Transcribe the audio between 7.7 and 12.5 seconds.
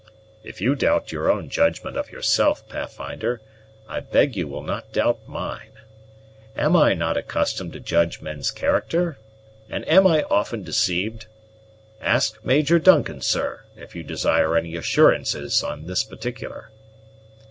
to judge men's character? and am I often deceived? Ask